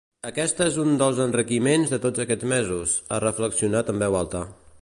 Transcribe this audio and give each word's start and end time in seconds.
Aquest 0.27 0.61
és 0.67 0.79
un 0.83 0.95
dels 1.01 1.19
enriquiments 1.25 1.93
de 1.93 2.01
tots 2.07 2.25
aquests 2.25 2.51
mesos, 2.57 2.99
ha 3.17 3.23
reflexionat 3.29 3.93
en 3.95 4.05
veu 4.07 4.19
alta. 4.23 4.47